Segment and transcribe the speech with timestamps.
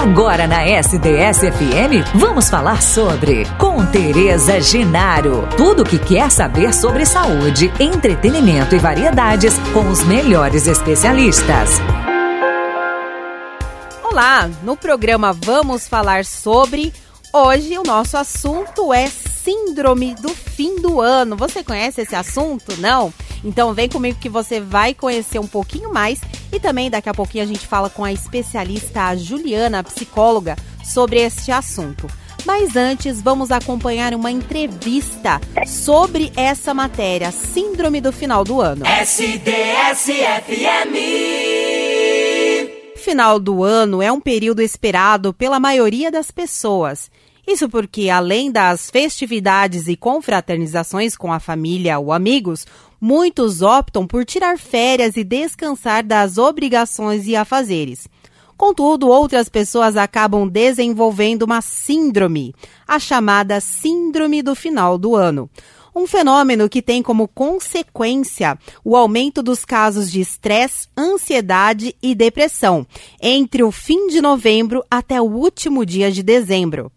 [0.00, 5.48] Agora na SDS-FM, vamos falar sobre com Tereza Genaro.
[5.56, 11.80] Tudo o que quer saber sobre saúde, entretenimento e variedades com os melhores especialistas.
[14.04, 16.92] Olá, no programa vamos falar sobre.
[17.32, 21.36] Hoje o nosso assunto é Síndrome do Fim do Ano.
[21.36, 22.74] Você conhece esse assunto?
[22.78, 23.12] Não?
[23.44, 26.20] Então vem comigo que você vai conhecer um pouquinho mais
[26.50, 31.52] e também daqui a pouquinho a gente fala com a especialista Juliana, psicóloga, sobre este
[31.52, 32.08] assunto.
[32.46, 38.86] Mas antes, vamos acompanhar uma entrevista sobre essa matéria, Síndrome do Final do Ano.
[38.86, 39.58] SDS-FM.
[42.98, 47.10] Final do ano é um período esperado pela maioria das pessoas.
[47.46, 52.66] Isso porque, além das festividades e confraternizações com a família ou amigos,
[53.00, 58.08] muitos optam por tirar férias e descansar das obrigações e afazeres.
[58.56, 62.52] Contudo, outras pessoas acabam desenvolvendo uma síndrome,
[62.86, 65.48] a chamada Síndrome do Final do Ano.
[65.98, 72.86] Um fenômeno que tem como consequência o aumento dos casos de estresse, ansiedade e depressão
[73.20, 76.92] entre o fim de novembro até o último dia de dezembro.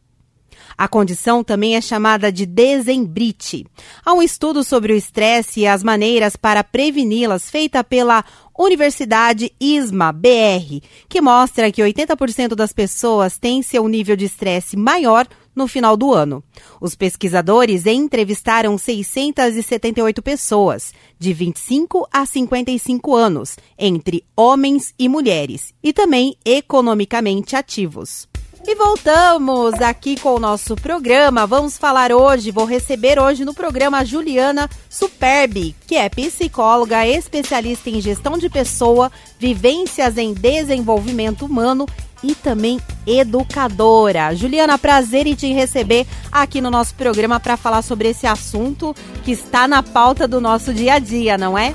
[0.78, 3.66] A condição também é chamada de desembrite.
[4.06, 8.24] Há um estudo sobre o estresse e as maneiras para preveni-las feita pela
[8.56, 15.28] Universidade ISMA BR, que mostra que 80% das pessoas têm seu nível de estresse maior
[15.56, 16.44] no final do ano.
[16.80, 25.94] Os pesquisadores entrevistaram 678 pessoas, de 25 a 55 anos, entre homens e mulheres, e
[25.94, 28.28] também economicamente ativos.
[28.64, 31.48] E voltamos aqui com o nosso programa.
[31.48, 37.90] Vamos falar hoje, vou receber hoje no programa a Juliana Superbi, que é psicóloga, especialista
[37.90, 41.88] em gestão de pessoa, vivências em desenvolvimento humano
[42.24, 44.36] e também educadora.
[44.36, 49.32] Juliana, prazer em te receber aqui no nosso programa para falar sobre esse assunto que
[49.32, 51.74] está na pauta do nosso dia a dia, não é?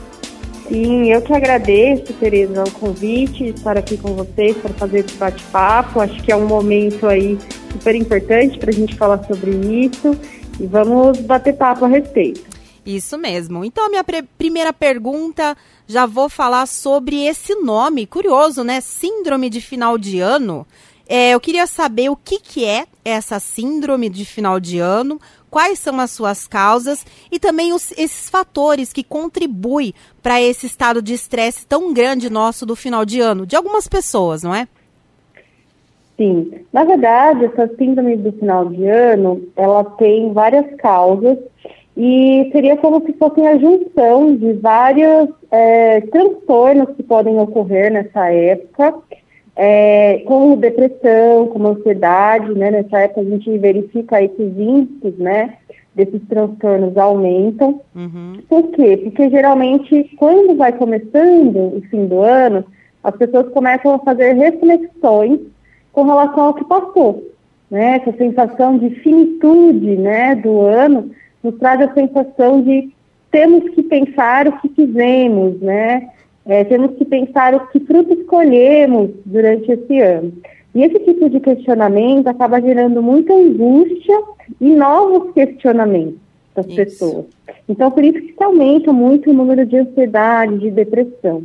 [0.68, 6.00] Sim, eu que agradeço, Tereza, o convite, estar aqui com vocês para fazer esse bate-papo.
[6.00, 7.38] Acho que é um momento aí
[7.70, 10.18] super importante para a gente falar sobre isso
[10.58, 12.55] e vamos bater papo a respeito.
[12.86, 13.64] Isso mesmo.
[13.64, 14.04] Então, minha
[14.38, 15.56] primeira pergunta,
[15.88, 18.80] já vou falar sobre esse nome, curioso, né?
[18.80, 20.64] Síndrome de final de ano.
[21.08, 25.20] É, eu queria saber o que, que é essa síndrome de final de ano,
[25.50, 31.00] quais são as suas causas e também os, esses fatores que contribuem para esse estado
[31.00, 34.66] de estresse tão grande nosso do final de ano, de algumas pessoas, não é?
[36.16, 41.38] Sim, na verdade, essa síndrome do final de ano, ela tem várias causas
[41.96, 48.30] e seria como se fosse a junção de vários é, transtornos que podem ocorrer nessa
[48.30, 48.94] época
[49.56, 52.70] é, com depressão, com ansiedade, né?
[52.70, 55.54] Nessa época a gente verifica aí que os índices, né,
[55.94, 57.80] desses transtornos aumentam.
[57.94, 58.42] Uhum.
[58.46, 58.98] Por quê?
[58.98, 62.62] Porque geralmente quando vai começando o fim do ano,
[63.02, 65.40] as pessoas começam a fazer reflexões
[65.92, 67.26] com relação ao que passou,
[67.70, 68.02] né?
[68.02, 71.10] Essa sensação de finitude, né, do ano
[71.46, 72.90] nos traz a sensação de
[73.30, 76.08] temos que pensar o que fizemos, né?
[76.44, 80.32] É, temos que pensar o que fruto escolhemos durante esse ano.
[80.74, 84.20] E esse tipo de questionamento acaba gerando muita angústia
[84.60, 86.18] e novos questionamentos
[86.54, 86.76] das isso.
[86.76, 87.24] pessoas.
[87.68, 91.42] Então, por isso que se aumenta muito o número de ansiedade, de depressão.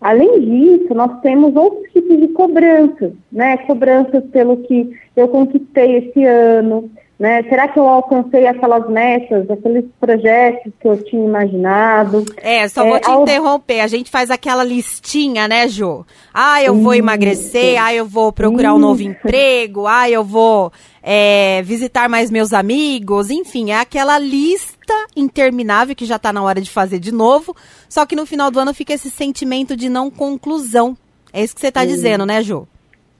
[0.00, 3.56] Além disso, nós temos outros tipos de cobranças, né?
[3.58, 6.90] Cobranças pelo que eu conquistei esse ano,
[7.22, 7.40] né?
[7.44, 12.24] Será que eu alcancei aquelas metas, aqueles projetos que eu tinha imaginado?
[12.36, 13.22] É, só é, vou te ao...
[13.22, 13.78] interromper.
[13.78, 16.04] A gente faz aquela listinha, né, Ju?
[16.34, 21.62] Ah, eu vou emagrecer, ah, eu vou procurar um novo emprego, ah, eu vou é,
[21.62, 26.70] visitar mais meus amigos, enfim, é aquela lista interminável que já está na hora de
[26.70, 27.54] fazer de novo,
[27.88, 30.96] só que no final do ano fica esse sentimento de não conclusão.
[31.32, 32.66] É isso que você está dizendo, né, Ju?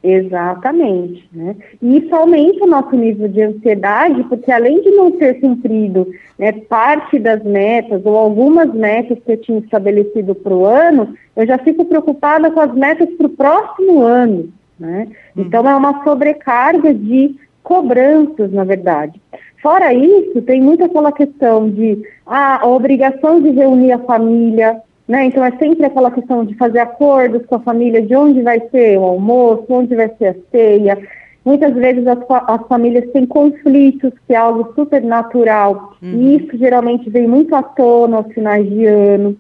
[0.03, 1.29] Exatamente.
[1.33, 1.55] Né?
[1.81, 6.09] E isso aumenta o nosso nível de ansiedade, porque além de não ter cumprido
[6.39, 11.47] né, parte das metas ou algumas metas que eu tinha estabelecido para o ano, eu
[11.47, 14.49] já fico preocupada com as metas para o próximo ano.
[14.79, 15.09] Né?
[15.37, 15.45] Uhum.
[15.45, 19.21] Então é uma sobrecarga de cobranças, na verdade.
[19.63, 25.25] Fora isso, tem muito aquela questão de ah, a obrigação de reunir a família, né?
[25.27, 28.99] Então é sempre aquela questão de fazer acordos com a família de onde vai ser
[28.99, 30.99] o almoço, onde vai ser a ceia.
[31.45, 36.15] Muitas vezes as, as famílias têm conflitos, que é algo super natural, uhum.
[36.15, 39.37] e isso geralmente vem muito à tona aos finais de ano.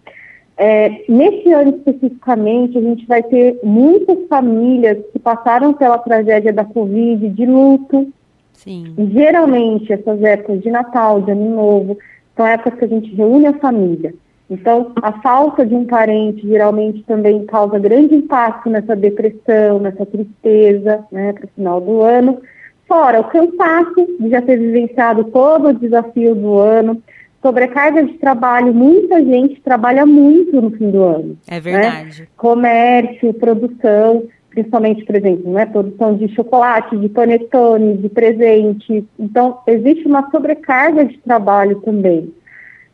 [0.56, 6.64] é, nesse ano especificamente, a gente vai ter muitas famílias que passaram pela tragédia da
[6.64, 8.12] Covid de luto.
[8.52, 8.94] Sim.
[8.98, 11.98] E, geralmente, essas épocas de Natal, de Ano Novo,
[12.36, 14.14] são épocas que a gente reúne a família.
[14.52, 21.02] Então, a falta de um parente geralmente também causa grande impacto nessa depressão, nessa tristeza,
[21.10, 22.38] né, para o final do ano.
[22.86, 27.02] Fora o cansaço de já ter vivenciado todo o desafio do ano,
[27.40, 31.38] sobrecarga de trabalho, muita gente trabalha muito no fim do ano.
[31.48, 31.60] É né?
[31.60, 32.20] verdade.
[32.20, 32.26] Né?
[32.36, 39.02] Comércio, produção, principalmente, por exemplo, né, produção de chocolate, de panetone, de presente.
[39.18, 42.30] Então, existe uma sobrecarga de trabalho também.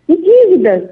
[0.09, 0.89] E dívidas,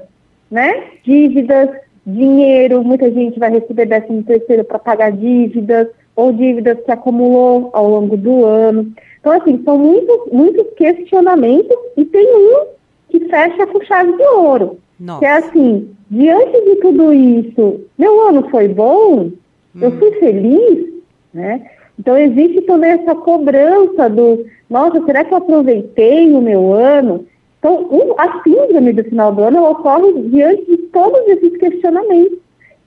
[0.49, 0.83] né?
[1.03, 1.69] Dívidas,
[2.05, 7.87] dinheiro, muita gente vai receber décimo terceiro para pagar dívidas, ou dívidas que acumulou ao
[7.87, 8.91] longo do ano.
[9.19, 12.65] Então, assim, são muitos, muitos questionamentos e tem um
[13.09, 14.79] que fecha com chave de ouro.
[14.99, 15.19] Nossa.
[15.19, 19.31] Que é assim, diante de tudo isso, meu ano foi bom?
[19.75, 19.79] Hum.
[19.79, 20.87] Eu fui feliz?
[21.33, 21.69] Né?
[21.99, 27.25] Então, existe também essa cobrança do, nossa, será que eu aproveitei o meu ano?
[27.59, 32.37] Então, a síndrome do final do ano ocorre diante de todos esses questionamentos,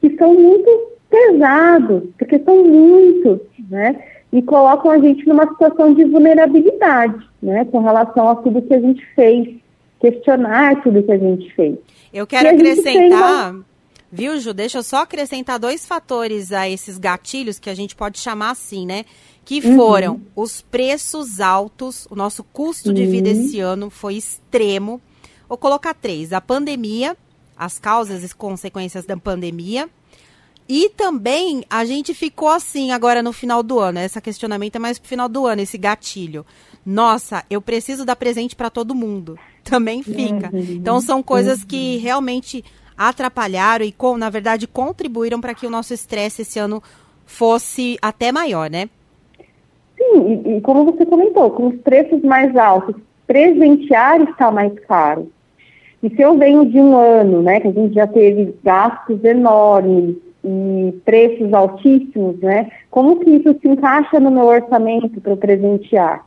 [0.01, 0.71] que são muito
[1.11, 4.01] pesados, porque são muitos, né?
[4.33, 7.65] E colocam a gente numa situação de vulnerabilidade, né?
[7.65, 9.57] Com relação a tudo que a gente fez,
[10.01, 11.77] questionar tudo que a gente fez.
[12.13, 13.65] Eu quero acrescentar, uma...
[14.11, 14.53] viu, Ju?
[14.53, 18.87] Deixa eu só acrescentar dois fatores a esses gatilhos que a gente pode chamar assim,
[18.87, 19.05] né?
[19.51, 20.21] que foram uhum.
[20.37, 25.01] os preços altos, o nosso custo de vida esse ano foi extremo.
[25.49, 27.17] Vou colocar três: a pandemia,
[27.57, 29.89] as causas e consequências da pandemia.
[30.69, 33.99] E também a gente ficou assim agora no final do ano.
[33.99, 36.47] Esse questionamento é mais pro final do ano, esse gatilho.
[36.87, 39.37] Nossa, eu preciso dar presente para todo mundo.
[39.65, 40.49] Também fica.
[40.53, 40.61] Uhum.
[40.71, 42.03] Então são coisas que uhum.
[42.03, 42.65] realmente
[43.01, 46.83] atrapalharam e, com, na verdade, contribuíram para que o nosso estresse esse ano
[47.25, 48.91] fosse até maior, né?
[49.97, 52.95] Sim, e, e, como você comentou, com os preços mais altos,
[53.27, 55.33] presentear está mais caro.
[56.03, 60.17] E se eu venho de um ano, né, que a gente já teve gastos enormes
[60.45, 66.27] e preços altíssimos, né, como que isso se encaixa no meu orçamento para presentear?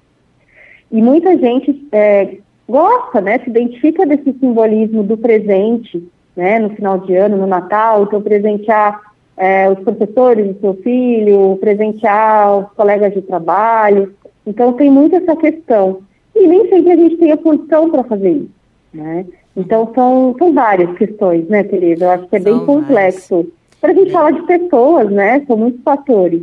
[0.91, 2.37] E muita gente é,
[2.67, 6.03] gosta, né, se identifica desse simbolismo do presente,
[6.35, 9.01] né, no final de ano, no Natal, então presentear
[9.37, 14.13] é, os professores do seu filho, presentear os colegas de trabalho.
[14.45, 16.01] Então, tem muito essa questão.
[16.35, 18.49] E nem sempre a gente tem a condição para fazer isso,
[18.93, 19.25] né?
[19.55, 22.05] Então, são, são várias questões, né, Tereza?
[22.05, 23.47] Eu acho que é são bem complexo.
[23.79, 25.43] Para a gente falar de pessoas, né?
[25.45, 26.41] São muitos fatores.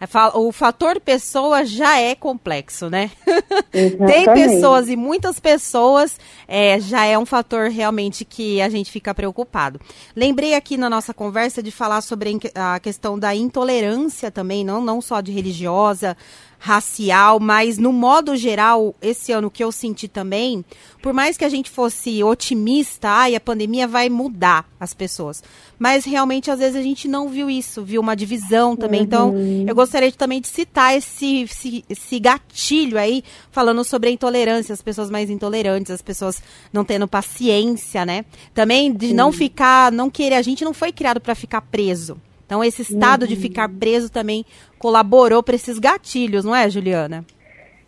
[0.00, 3.10] É, o fator pessoa já é complexo, né?
[3.70, 6.18] Tem pessoas e muitas pessoas
[6.48, 9.78] é, já é um fator realmente que a gente fica preocupado.
[10.16, 15.02] Lembrei aqui na nossa conversa de falar sobre a questão da intolerância também, não, não
[15.02, 16.16] só de religiosa,
[16.62, 20.62] racial, mas no modo geral, esse ano que eu senti também,
[21.00, 25.42] por mais que a gente fosse otimista, ai, a pandemia vai mudar as pessoas.
[25.78, 29.00] Mas realmente, às vezes, a gente não viu isso, viu uma divisão também.
[29.00, 29.62] Então, uhum.
[29.62, 34.12] Então, eu gostaria de, também de citar esse, esse, esse gatilho aí, falando sobre a
[34.12, 38.26] intolerância, as pessoas mais intolerantes, as pessoas não tendo paciência, né?
[38.52, 42.18] Também de não ficar, não querer, a gente não foi criado para ficar preso.
[42.50, 43.28] Então, esse estado uhum.
[43.28, 44.44] de ficar preso também
[44.76, 47.24] colaborou para esses gatilhos, não é, Juliana?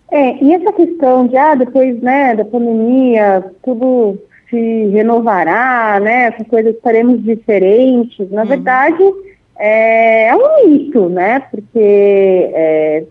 [0.09, 4.17] É, e essa questão de, ah, depois, né, da pandemia, tudo
[4.49, 8.49] se renovará, né, essas coisas estaremos diferentes, na uhum.
[8.49, 9.03] verdade,
[9.59, 13.05] é, é, um mito, né, porque, é,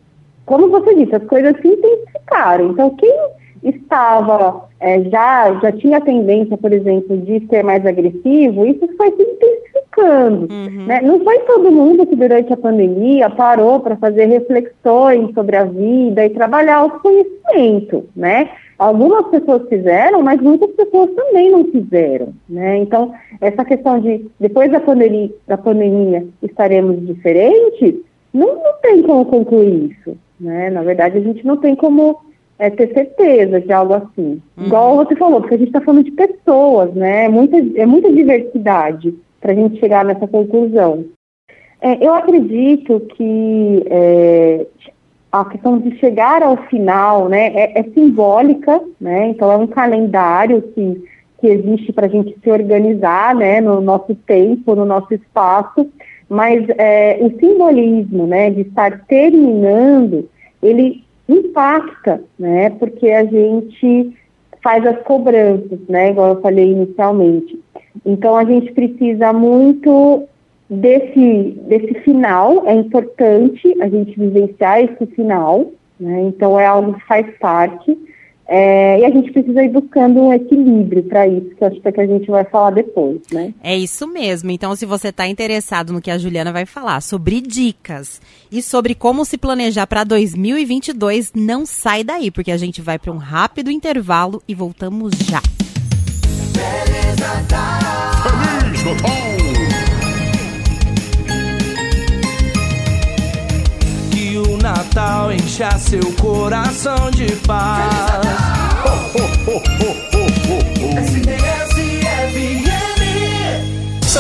[0.46, 3.14] como você disse, as coisas se intensificaram, então quem
[3.62, 9.12] estava, é, já, já tinha a tendência, por exemplo, de ser mais agressivo, isso foi
[9.12, 9.61] se intensificando.
[10.04, 10.86] Uhum.
[10.88, 11.02] Né?
[11.02, 16.26] Não foi todo mundo que durante a pandemia parou para fazer reflexões sobre a vida
[16.26, 18.50] e trabalhar o conhecimento, né?
[18.78, 22.78] Algumas pessoas fizeram, mas muitas pessoas também não fizeram, né?
[22.78, 27.96] Então, essa questão de depois da pandemia, da pandemia estaremos diferentes,
[28.34, 30.70] não, não tem como concluir isso, né?
[30.72, 32.18] Na verdade, a gente não tem como
[32.58, 34.42] é, ter certeza de algo assim.
[34.58, 34.66] Uhum.
[34.66, 37.28] Igual você falou, porque a gente está falando de pessoas, né?
[37.28, 41.06] Muita, é muita diversidade para a gente chegar nessa conclusão.
[41.82, 44.68] É, eu acredito que é,
[45.32, 49.30] a questão de chegar ao final né, é, é, simbólica, né?
[49.30, 51.04] Então é um calendário que,
[51.40, 55.90] que existe para a gente se organizar né, no nosso tempo, no nosso espaço,
[56.30, 60.30] mas é, o simbolismo né, de estar terminando,
[60.62, 62.70] ele impacta, né?
[62.72, 64.14] Porque a gente
[64.64, 66.12] faz as cobranças, né?
[66.12, 67.60] Igual eu falei inicialmente.
[68.06, 70.28] Então a gente precisa muito
[70.70, 76.22] desse, desse final, é importante a gente vivenciar esse final, né?
[76.22, 77.98] Então é algo que faz parte.
[78.48, 81.92] É, e a gente precisa ir buscando um equilíbrio para isso, que acho que, é
[81.92, 83.54] que a gente vai falar depois, né?
[83.64, 84.52] É isso mesmo.
[84.52, 88.22] Então, se você está interessado no que a Juliana vai falar sobre dicas
[88.52, 93.12] e sobre como se planejar para 2022, não sai daí, porque a gente vai para
[93.12, 95.42] um rápido intervalo e voltamos já.
[96.54, 98.72] Feliz Natal!
[98.74, 99.41] Feliz Natal!
[104.74, 108.51] Natal encha seu coração de paz.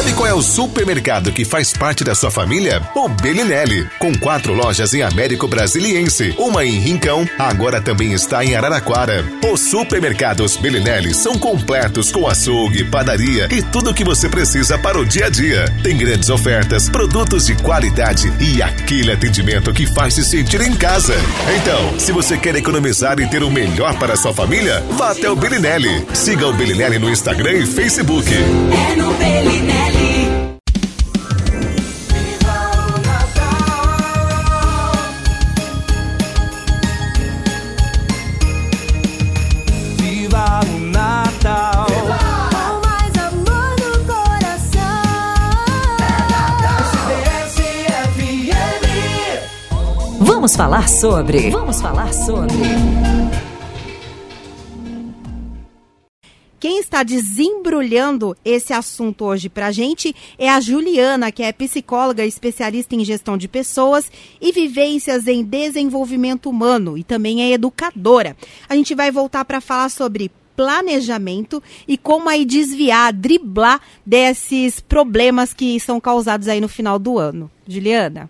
[0.02, 2.82] Sabe qual é o supermercado que faz parte da sua família?
[2.96, 8.56] O Belinelli, com quatro lojas em Américo Brasiliense, uma em Rincão, agora também está em
[8.56, 9.24] Araraquara.
[9.54, 15.00] Os supermercados Belinelli são completos com açougue, padaria e tudo o que você precisa para
[15.00, 15.66] o dia a dia.
[15.84, 21.14] Tem grandes ofertas, produtos de qualidade e aquele atendimento que faz se sentir em casa.
[21.62, 25.30] Então, se você quer economizar e ter o melhor para a sua família, vá até
[25.30, 26.08] o Belinelli.
[26.12, 28.34] Siga o Belinelli no Instagram e Facebook.
[28.34, 29.91] É no Belinelli.
[50.52, 51.50] Vamos falar sobre.
[51.50, 52.58] Vamos falar sobre.
[56.60, 62.26] Quem está desembrulhando esse assunto hoje para a gente é a Juliana, que é psicóloga
[62.26, 68.36] especialista em gestão de pessoas e vivências em desenvolvimento humano e também é educadora.
[68.68, 75.54] A gente vai voltar para falar sobre planejamento e como aí desviar, driblar desses problemas
[75.54, 77.50] que são causados aí no final do ano.
[77.66, 78.30] Juliana?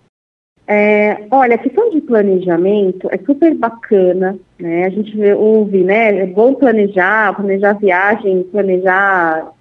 [0.74, 4.86] É, olha, a questão de planejamento é super bacana, né?
[4.86, 6.20] A gente ouve, né?
[6.20, 9.52] É bom planejar, planejar viagem, planejar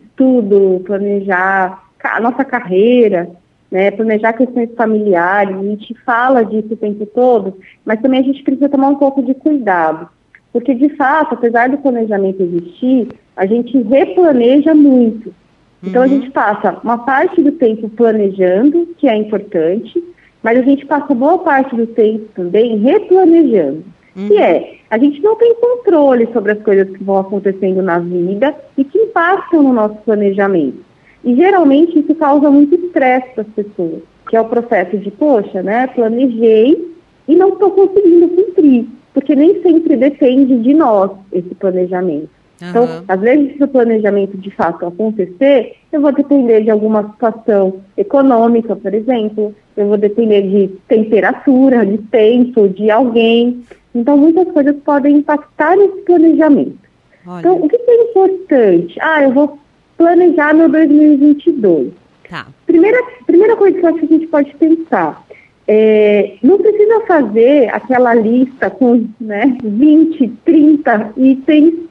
[0.00, 3.28] estudo, planejar a nossa carreira,
[3.68, 3.90] né?
[3.90, 5.56] Planejar questões familiares.
[5.56, 9.24] A gente fala disso o tempo todo, mas também a gente precisa tomar um pouco
[9.24, 10.08] de cuidado.
[10.52, 15.34] Porque, de fato, apesar do planejamento existir, a gente replaneja muito.
[15.82, 16.06] Então, uhum.
[16.06, 20.00] a gente passa uma parte do tempo planejando, que é importante,
[20.42, 23.84] mas a gente passa boa parte do tempo também replanejando.
[24.16, 24.28] Uhum.
[24.28, 28.54] Que é, a gente não tem controle sobre as coisas que vão acontecendo na vida
[28.76, 30.78] e que impactam no nosso planejamento.
[31.22, 35.62] E geralmente isso causa muito estresse para as pessoas, que é o processo de, poxa,
[35.62, 36.94] né, planejei
[37.28, 42.39] e não estou conseguindo cumprir, porque nem sempre depende de nós esse planejamento.
[42.60, 42.68] Uhum.
[42.68, 47.80] Então, às vezes, se o planejamento de fato acontecer, eu vou depender de alguma situação
[47.96, 53.62] econômica, por exemplo, eu vou depender de temperatura, de tempo, de alguém.
[53.94, 56.78] Então, muitas coisas podem impactar nesse planejamento.
[57.26, 57.40] Olha.
[57.40, 58.98] Então, o que é importante?
[59.00, 59.58] Ah, eu vou
[59.96, 61.92] planejar meu 2022.
[62.28, 62.46] Tá.
[62.66, 65.24] Primeira, primeira coisa que eu acho que a gente pode pensar.
[65.66, 71.89] É, não precisa fazer aquela lista com né, 20, 30 itens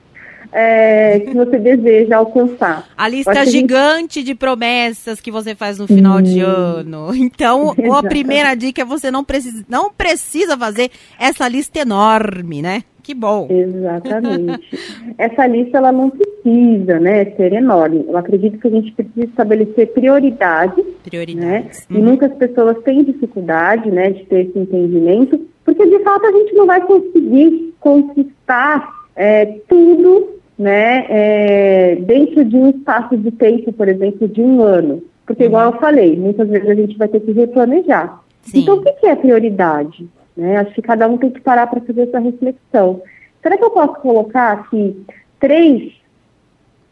[0.51, 2.88] é, que você deseja alcançar.
[2.98, 4.24] A lista gigante gente...
[4.24, 6.22] de promessas que você faz no final hum.
[6.22, 7.15] de ano.
[7.15, 10.89] Então, a primeira dica é você não precisa, não precisa fazer
[11.20, 12.84] essa lista enorme, né?
[13.01, 13.48] Que bom.
[13.50, 14.70] Exatamente.
[15.18, 18.06] Essa lista ela não precisa, né, ser enorme.
[18.08, 20.86] Eu acredito que a gente precisa estabelecer prioridades.
[21.03, 21.88] Prioridades.
[21.89, 21.98] Né?
[21.98, 21.98] Uhum.
[21.98, 26.53] E muitas pessoas têm dificuldade, né, de ter esse entendimento, porque de fato a gente
[26.53, 33.88] não vai conseguir conquistar é, tudo né, é, dentro de um espaço de tempo, por
[33.88, 35.01] exemplo, de um ano.
[35.25, 35.80] Porque, igual eu uhum.
[35.80, 38.22] falei, muitas vezes a gente vai ter que replanejar.
[38.42, 38.60] Sim.
[38.60, 40.06] Então, o que é prioridade?
[40.36, 40.58] Né?
[40.58, 43.01] Acho que cada um tem que parar para fazer essa reflexão.
[43.42, 45.01] Será que eu posso colocar aqui
[45.39, 45.94] três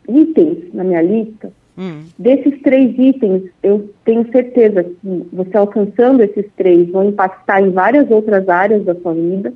[0.07, 1.51] itens na minha lista?
[1.77, 2.03] Hum.
[2.17, 8.09] Desses três itens, eu tenho certeza que você alcançando esses três vão impactar em várias
[8.09, 9.53] outras áreas da sua vida.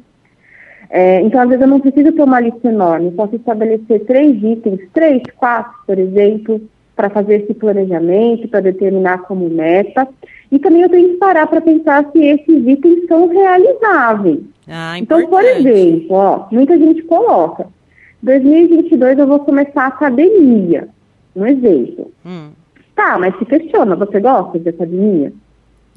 [0.94, 3.08] É, então, às vezes, eu não preciso ter uma lista enorme.
[3.08, 6.62] Eu posso estabelecer três itens, três, quatro, por exemplo,
[6.98, 10.06] para fazer esse planejamento, para determinar como meta.
[10.52, 14.42] E também eu tenho que parar para pensar se esses itens são realizáveis.
[14.68, 17.68] Ah, então, por exemplo, ó, muita gente coloca,
[18.22, 20.90] 2022 eu vou começar a academia.
[21.34, 22.12] Um exemplo.
[22.26, 22.50] Hum.
[22.94, 25.32] Tá, mas se questiona, você gosta de academia?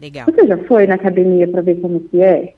[0.01, 0.27] Legal.
[0.27, 2.55] Você já foi na academia para ver como que é?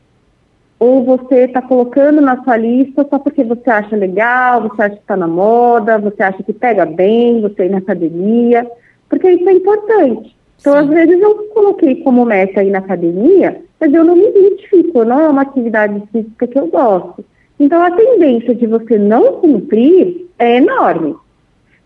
[0.78, 5.00] Ou você está colocando na sua lista só porque você acha legal, você acha que
[5.00, 8.71] está na moda, você acha que pega bem, você ir na academia,
[9.09, 10.37] porque isso é importante.
[10.61, 10.78] Então, Sim.
[10.78, 15.21] às vezes, eu coloquei como meta ir na academia, mas eu não me identifico, não
[15.21, 17.25] é uma atividade física que eu gosto.
[17.59, 21.16] Então, a tendência de você não cumprir é enorme.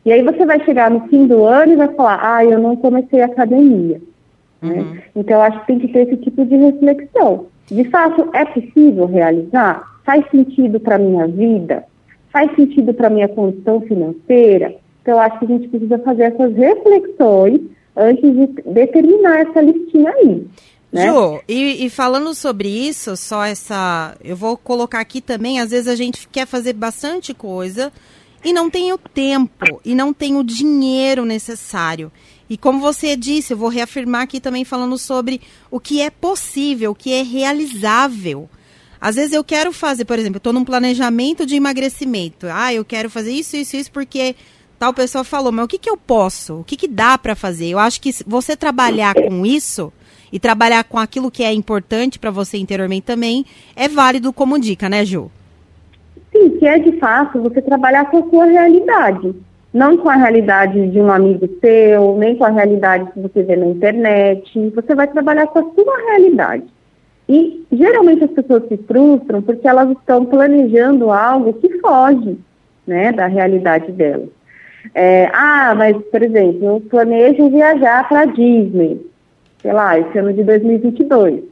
[0.05, 2.75] E aí você vai chegar no fim do ano e vai falar, ah, eu não
[2.75, 4.01] comecei a academia.
[4.63, 4.73] Né?
[4.73, 4.95] Uhum.
[4.95, 5.03] Né?
[5.15, 7.47] Então, eu acho que tem que ter esse tipo de reflexão.
[7.71, 10.01] De fato, é possível realizar?
[10.05, 11.85] Faz sentido para a minha vida?
[12.33, 14.75] Faz sentido para a minha condição financeira?
[15.03, 17.61] Então, acho que a gente precisa fazer essas reflexões
[17.97, 20.47] antes de determinar essa listinha aí.
[20.93, 21.07] Né?
[21.07, 24.17] Ju, e, e, falando sobre isso, só essa.
[24.23, 27.93] Eu vou colocar aqui também, às vezes a gente quer fazer bastante coisa
[28.45, 32.11] e não tem o tempo e não tem o dinheiro necessário.
[32.51, 35.41] E como você disse, eu vou reafirmar aqui também falando sobre
[35.71, 38.51] o que é possível, o que é realizável.
[39.01, 42.49] Às vezes eu quero fazer, por exemplo, estou num planejamento de emagrecimento.
[42.51, 44.35] Ah, eu quero fazer isso, isso, isso, porque
[44.81, 46.57] tal pessoa falou, mas o que, que eu posso?
[46.57, 47.69] O que, que dá para fazer?
[47.69, 49.93] Eu acho que você trabalhar com isso
[50.33, 54.89] e trabalhar com aquilo que é importante para você interiormente também é válido como dica,
[54.89, 55.31] né, Ju?
[56.33, 59.35] Sim, que é de fato você trabalhar com a sua realidade
[59.73, 63.57] não com a realidade de um amigo seu, nem com a realidade que você vê
[63.57, 64.73] na internet.
[64.75, 66.65] Você vai trabalhar com a sua realidade.
[67.29, 72.37] E geralmente as pessoas se frustram porque elas estão planejando algo que foge
[72.85, 74.29] né, da realidade delas.
[74.95, 79.01] É, ah, mas, por exemplo, eu planejo viajar para Disney,
[79.63, 81.45] sei lá, esse ano de 2022.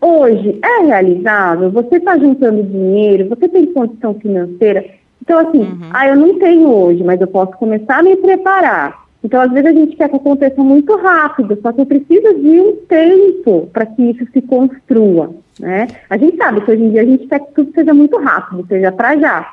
[0.00, 1.70] Hoje é realizável?
[1.70, 3.28] Você está juntando dinheiro?
[3.28, 4.84] Você tem condição financeira?
[5.24, 5.88] Então, assim, uhum.
[5.90, 9.04] ah, eu não tenho hoje, mas eu posso começar a me preparar.
[9.24, 12.76] Então, às vezes a gente quer que aconteça muito rápido, só que precisa de um
[12.86, 15.86] tempo para que isso se construa, né?
[16.10, 18.66] A gente sabe que hoje em dia a gente quer que tudo seja muito rápido,
[18.68, 19.50] seja para já.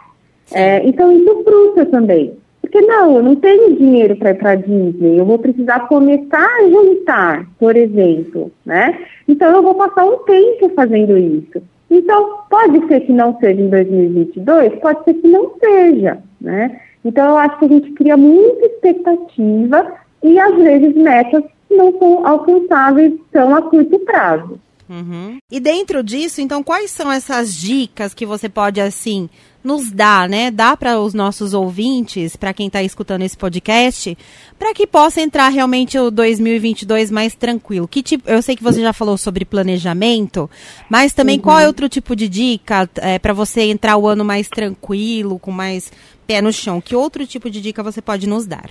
[0.51, 2.33] É, então, isso frustra também.
[2.59, 6.69] Porque não, eu não tenho dinheiro para ir para Disney, eu vou precisar começar a
[6.69, 8.99] juntar, por exemplo, né?
[9.25, 11.63] Então, eu vou passar um tempo fazendo isso.
[11.91, 16.79] Então, pode ser que não seja em 2022, pode ser que não seja, né?
[17.03, 22.25] Então, eu acho que a gente cria muita expectativa e, às vezes, metas não são
[22.25, 24.57] alcançáveis tão a curto prazo.
[24.89, 25.37] Uhum.
[25.51, 29.29] E dentro disso, então, quais são essas dicas que você pode, assim,
[29.63, 30.49] nos dá, né?
[30.51, 34.17] Dá para os nossos ouvintes, para quem está escutando esse podcast,
[34.57, 37.87] para que possa entrar realmente o 2022 mais tranquilo.
[37.87, 40.49] Que tipo, eu sei que você já falou sobre planejamento,
[40.89, 41.43] mas também uhum.
[41.43, 45.51] qual é outro tipo de dica é, para você entrar o ano mais tranquilo, com
[45.51, 45.91] mais
[46.25, 46.81] pé no chão?
[46.81, 48.69] Que outro tipo de dica você pode nos dar?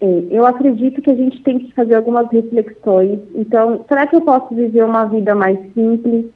[0.00, 3.18] Eu acredito que a gente tem que fazer algumas reflexões.
[3.34, 6.26] Então, será que eu posso viver uma vida mais simples?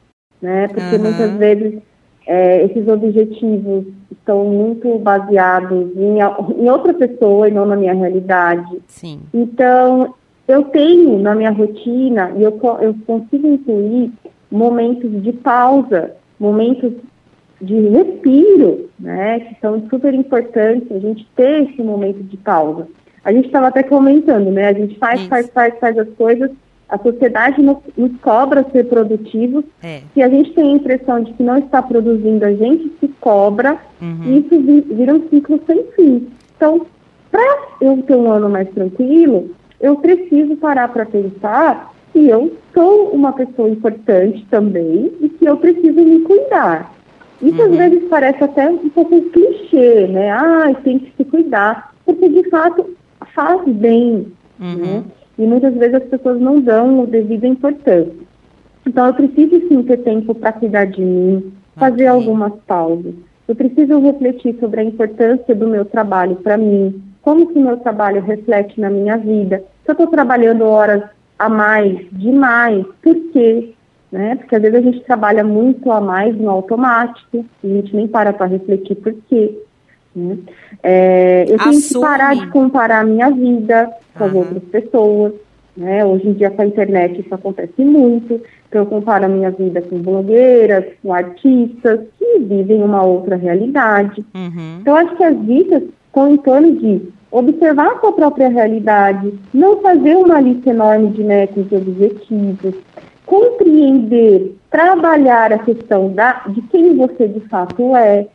[0.41, 0.69] Né?
[0.69, 1.03] Porque uhum.
[1.03, 1.83] muitas vezes
[2.27, 8.81] é, esses objetivos estão muito baseados em, em, outra pessoa e não na minha realidade.
[8.87, 9.21] Sim.
[9.33, 10.15] Então,
[10.47, 14.13] eu tenho na minha rotina e eu, eu consigo incluir
[14.51, 16.93] momentos de pausa, momentos
[17.61, 22.89] de respiro, né, que são super importantes, a gente ter esse momento de pausa.
[23.23, 25.29] A gente estava até comentando, né, a gente faz, Isso.
[25.29, 26.51] faz, faz, faz as coisas
[26.91, 29.65] a sociedade nos, nos cobra ser produtivos.
[29.83, 30.01] É.
[30.13, 33.79] Se a gente tem a impressão de que não está produzindo, a gente se cobra
[34.03, 34.25] uhum.
[34.25, 36.29] e isso vira um ciclo sem fim.
[36.57, 36.87] Então,
[37.31, 39.51] para eu ter um ano mais tranquilo,
[39.81, 45.57] eu preciso parar para pensar que eu sou uma pessoa importante também e que eu
[45.57, 46.93] preciso me cuidar.
[47.41, 47.71] Isso uhum.
[47.71, 50.31] às vezes parece até um pouco clichê, né?
[50.31, 52.91] Ah, tem que se cuidar, porque de fato
[53.35, 54.27] faz bem,
[54.61, 54.77] uhum.
[54.77, 55.05] né?
[55.41, 58.13] E muitas vezes as pessoas não dão o devido importância.
[58.87, 62.07] Então, eu preciso sim ter tempo para cuidar de mim, fazer okay.
[62.09, 63.15] algumas pausas.
[63.49, 67.79] Eu preciso refletir sobre a importância do meu trabalho para mim, como que o meu
[67.79, 69.65] trabalho reflete na minha vida.
[69.83, 71.05] Se eu estou trabalhando horas
[71.39, 73.73] a mais, demais, por quê?
[74.13, 74.37] Né?
[74.37, 78.07] Porque às vezes a gente trabalha muito a mais no automático, e a gente nem
[78.07, 79.59] para para refletir por quê.
[80.15, 80.39] Né?
[80.83, 85.33] É, eu tenho que parar de comparar a minha vida com as outras pessoas.
[85.77, 86.05] Né?
[86.05, 88.41] Hoje em dia com a internet isso acontece muito.
[88.69, 94.25] Então eu comparo a minha vida com blogueiras, com artistas que vivem uma outra realidade.
[94.35, 94.79] Uhum.
[94.81, 99.81] Então acho que as dicas estão em torno de observar a sua própria realidade, não
[99.81, 102.75] fazer uma lista enorme de metas e objetivos,
[103.25, 108.27] compreender, trabalhar a questão da, de quem você de fato é,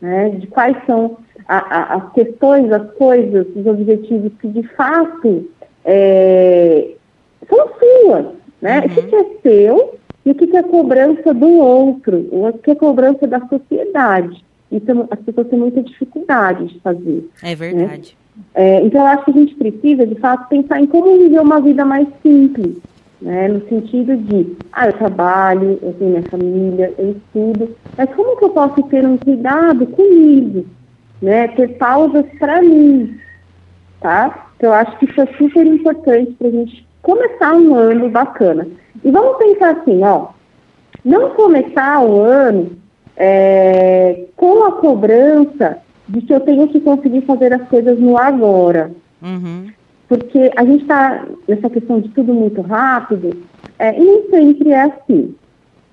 [0.00, 1.16] né, de quais são
[1.48, 5.48] a, a, as questões, as coisas, os objetivos que de fato
[5.84, 6.92] é,
[7.48, 8.26] são suas.
[8.60, 8.80] Né?
[8.80, 8.86] Uhum.
[8.86, 12.74] Isso que é seu e o que, que é cobrança do outro, o que é
[12.74, 14.42] cobrança da sociedade.
[14.72, 17.28] Então, as pessoas têm muita dificuldade de fazer.
[17.42, 18.16] É verdade.
[18.36, 18.42] Né?
[18.54, 21.60] É, então, eu acho que a gente precisa, de fato, pensar em como viver uma
[21.60, 22.78] vida mais simples,
[23.20, 23.48] né?
[23.48, 28.44] no sentido de, ah, eu trabalho, eu tenho minha família, eu estudo, mas como que
[28.46, 30.66] eu posso ter um cuidado comigo,
[31.24, 31.48] né?
[31.48, 33.18] ter pausas para mim,
[34.00, 34.48] tá?
[34.56, 38.68] Então, eu acho que isso é super importante para a gente começar um ano bacana.
[39.02, 40.28] E vamos pensar assim, ó,
[41.04, 42.72] não começar o ano
[43.16, 48.92] é, com a cobrança de que eu tenho que conseguir fazer as coisas no agora.
[49.22, 49.70] Uhum.
[50.08, 53.42] Porque a gente está nessa questão de tudo muito rápido,
[53.78, 55.34] é, e nem sempre é assim.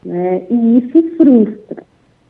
[0.03, 0.43] Né?
[0.49, 1.83] E isso frustra.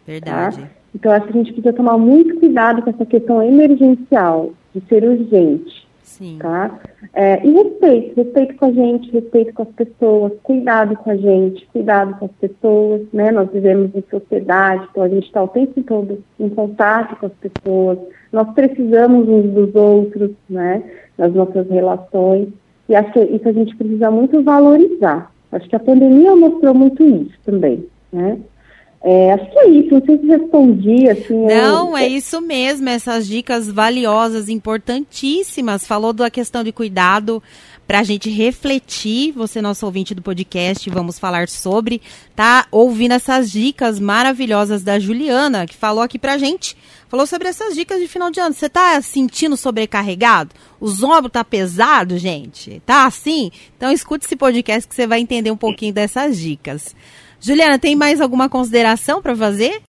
[0.06, 0.62] Verdade.
[0.62, 0.81] Tá?
[0.94, 5.04] Então, acho que a gente precisa tomar muito cuidado com essa questão emergencial, de ser
[5.04, 5.88] urgente.
[6.22, 6.38] Sim.
[6.40, 6.80] Tá?
[7.14, 11.66] É, e respeito, respeito com a gente, respeito com as pessoas, cuidado com a gente,
[11.74, 13.32] cuidado com as pessoas, né?
[13.32, 17.32] Nós vivemos em sociedade, então a gente está o tempo todo em contato com as
[17.34, 17.98] pessoas,
[18.32, 20.84] nós precisamos uns dos outros, né?
[21.18, 22.50] Nas nossas relações,
[22.88, 25.32] e acho que isso a gente precisa muito valorizar.
[25.52, 28.38] Acho que a pandemia mostrou muito isso também, né?
[29.04, 31.46] É, acho que é isso, não sei se respondi assim.
[31.48, 31.98] Não, eu...
[31.98, 35.88] é isso mesmo, essas dicas valiosas, importantíssimas.
[35.88, 37.42] Falou da questão de cuidado
[37.88, 39.32] para a gente refletir.
[39.32, 42.00] Você, nosso ouvinte do podcast, vamos falar sobre,
[42.36, 42.68] tá?
[42.70, 46.78] Ouvindo essas dicas maravilhosas da Juliana, que falou aqui pra gente.
[47.10, 48.54] Falou sobre essas dicas de final de ano.
[48.54, 50.52] Você tá sentindo sobrecarregado?
[50.80, 52.82] Os ombros tá pesado, gente?
[52.86, 53.52] Tá assim?
[53.76, 56.96] Então escute esse podcast que você vai entender um pouquinho dessas dicas.
[57.42, 59.82] Juliana, tem mais alguma consideração para fazer?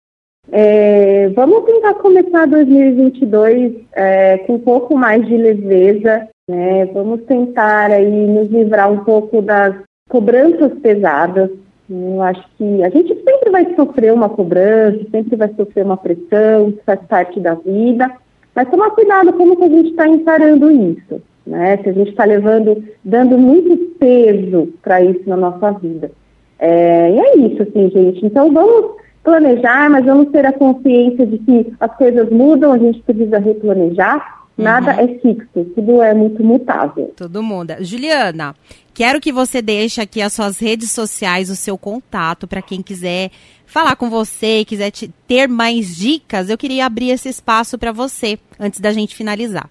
[0.52, 6.86] É, vamos tentar começar 2022 é, com um pouco mais de leveza, né?
[6.86, 9.74] Vamos tentar aí nos livrar um pouco das
[10.08, 11.50] cobranças pesadas.
[11.88, 16.68] Eu acho que a gente sempre vai sofrer uma cobrança, sempre vai sofrer uma pressão,
[16.68, 18.10] isso faz parte da vida,
[18.54, 21.76] mas tomar cuidado como que a gente está encarando isso, né?
[21.78, 26.12] Se a gente está levando, dando muito peso para isso na nossa vida.
[26.60, 28.24] É, e é isso, assim, gente.
[28.24, 33.00] Então vamos planejar, mas vamos ter a consciência de que as coisas mudam, a gente
[33.00, 34.40] precisa replanejar.
[34.58, 35.00] Nada uhum.
[35.00, 37.14] é fixo, tudo é muito mutável.
[37.16, 37.82] Tudo muda.
[37.82, 38.54] Juliana,
[38.92, 43.30] quero que você deixe aqui as suas redes sociais, o seu contato, para quem quiser
[43.64, 46.50] falar com você, quiser te, ter mais dicas.
[46.50, 49.70] Eu queria abrir esse espaço para você, antes da gente finalizar.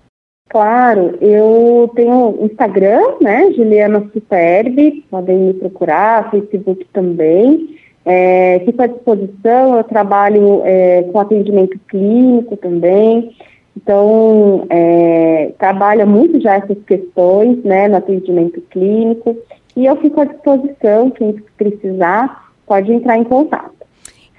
[0.49, 7.77] Claro, eu tenho Instagram, né, Juliana Superbe, podem me procurar, Facebook também.
[8.03, 13.35] É, fico à disposição, eu trabalho é, com atendimento clínico também,
[13.77, 19.38] então é, trabalho muito já essas questões, né, no atendimento clínico,
[19.75, 23.78] e eu fico à disposição, quem precisar pode entrar em contato.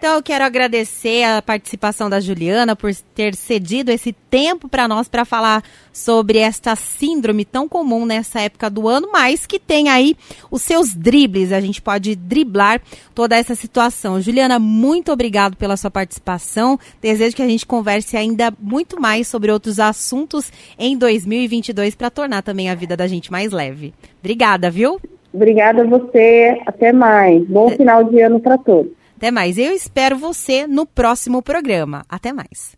[0.01, 5.11] Então, eu quero agradecer a participação da Juliana por ter cedido esse tempo para nós
[5.11, 10.17] para falar sobre esta síndrome tão comum nessa época do ano, mas que tem aí
[10.51, 11.53] os seus dribles.
[11.53, 12.81] A gente pode driblar
[13.15, 14.23] toda essa situação.
[14.23, 16.79] Juliana, muito obrigado pela sua participação.
[17.03, 22.41] Desejo que a gente converse ainda muito mais sobre outros assuntos em 2022 para tornar
[22.41, 23.93] também a vida da gente mais leve.
[24.19, 24.99] Obrigada, viu?
[25.31, 26.59] Obrigada a você.
[26.65, 27.47] Até mais.
[27.47, 27.77] Bom é.
[27.77, 28.99] final de ano para todos.
[29.20, 29.59] Até mais.
[29.59, 32.06] Eu espero você no próximo programa.
[32.09, 32.74] Até mais.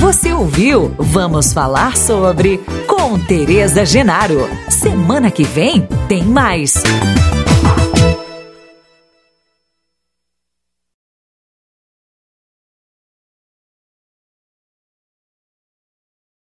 [0.00, 0.94] Você ouviu?
[0.98, 4.48] Vamos falar sobre com Tereza Genaro.
[4.70, 6.82] Semana que vem tem mais.